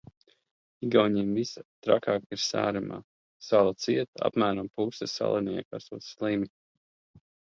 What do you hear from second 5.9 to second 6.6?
slimi.